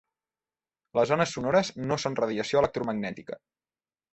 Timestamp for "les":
0.99-1.11